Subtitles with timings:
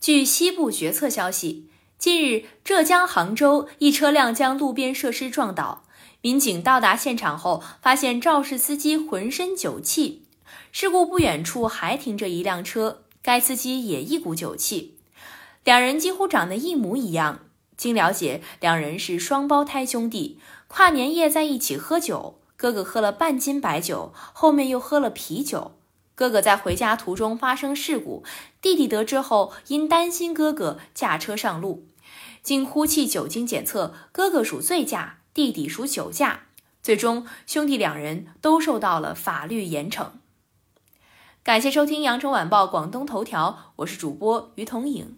[0.00, 5.84] 据西部决策消息，近日浙江杭州一车辆将路边设施撞倒，
[6.22, 10.24] 民警到达现场后发现肇事司机浑身酒气。
[10.72, 14.96] 事故不远处还停着一辆车，该司机也一股酒气，
[15.64, 17.40] 两人几乎长得一模一样。
[17.76, 25.72] 经了解，两人是双胞胎兄弟，跨年夜在一起喝酒，哥哥喝了半斤白酒，后面又喝了啤酒。
[26.20, 28.22] 哥哥在回家途中发生事故，
[28.60, 31.86] 弟弟得知后因担心哥哥驾车上路，
[32.42, 36.48] 经呼气酒精检测，哥哥属醉驾，弟弟属酒驾，
[36.82, 40.08] 最终兄弟两人都受到了法律严惩。
[41.42, 45.16] 感谢收听羊城晚报广东头条，我是主播于彤颖。